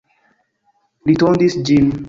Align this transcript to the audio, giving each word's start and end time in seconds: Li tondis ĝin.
Li 1.11 1.17
tondis 1.25 1.61
ĝin. 1.71 1.97